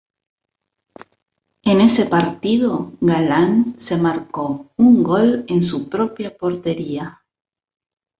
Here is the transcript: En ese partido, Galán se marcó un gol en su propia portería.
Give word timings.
En 1.61 1.79
ese 1.79 2.07
partido, 2.07 2.91
Galán 3.01 3.75
se 3.77 3.97
marcó 3.97 4.65
un 4.75 5.03
gol 5.03 5.45
en 5.47 5.61
su 5.61 5.89
propia 5.89 6.35
portería. 6.35 7.21